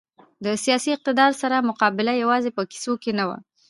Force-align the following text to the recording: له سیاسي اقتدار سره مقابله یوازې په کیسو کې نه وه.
له 0.43 0.51
سیاسي 0.65 0.89
اقتدار 0.93 1.31
سره 1.41 1.65
مقابله 1.69 2.11
یوازې 2.23 2.49
په 2.57 2.63
کیسو 2.71 2.93
کې 3.03 3.11
نه 3.19 3.23
وه. 3.27 3.37